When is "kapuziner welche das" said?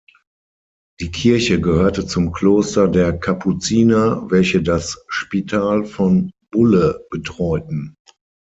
3.19-4.97